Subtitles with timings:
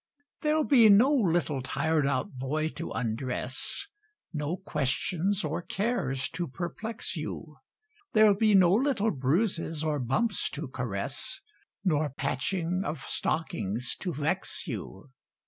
[0.41, 3.85] There'll be no little tired out boy to undress,
[4.33, 7.57] No questions or cares to perplex you;
[8.13, 11.41] There'll be no little bruises or bumps to caress,
[11.85, 15.11] Nor patching of stockings to vex you.